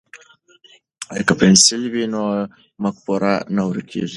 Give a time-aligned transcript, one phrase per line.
[1.27, 2.21] که پنسل وي نو
[2.83, 4.09] مفکوره نه ورکیږي.